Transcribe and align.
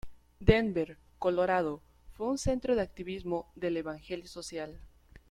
Denver, 0.39 0.97
Colorado, 1.19 1.83
fue 2.13 2.25
un 2.27 2.39
centro 2.39 2.73
de 2.75 2.81
activismo 2.81 3.51
del 3.53 3.77
Evangelio 3.77 4.25
Social. 4.27 4.79